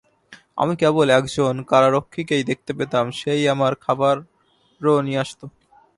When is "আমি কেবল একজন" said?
0.57-1.53